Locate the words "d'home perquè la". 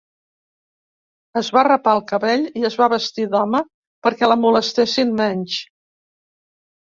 3.35-4.37